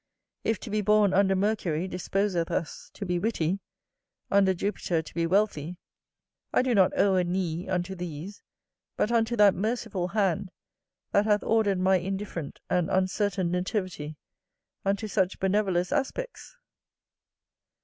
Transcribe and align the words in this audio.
If 0.43 0.59
to 0.61 0.71
be 0.71 0.81
born 0.81 1.13
under 1.13 1.35
Mercury 1.35 1.87
disposeth 1.87 2.49
us 2.49 2.89
to 2.95 3.05
be 3.05 3.19
witty; 3.19 3.59
under 4.31 4.51
Jupiter 4.51 5.03
to 5.03 5.13
be 5.13 5.27
wealthy; 5.27 5.77
I 6.51 6.63
do 6.63 6.73
not 6.73 6.97
owe 6.97 7.13
a 7.17 7.23
knee 7.23 7.67
unto 7.69 7.93
these, 7.93 8.41
but 8.97 9.11
unto 9.11 9.35
that 9.35 9.53
merciful 9.53 10.07
hand 10.07 10.49
that 11.11 11.25
hath 11.25 11.43
ordered 11.43 11.77
my 11.79 11.97
indifferent 11.97 12.59
and 12.67 12.89
uncertain 12.89 13.51
nativity 13.51 14.17
unto 14.83 15.07
such 15.07 15.37
benevolous 15.39 15.91
aspects. 15.91 16.57